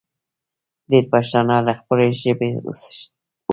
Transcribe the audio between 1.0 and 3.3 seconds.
پښتانه له خپلې ژبې اوښتې دي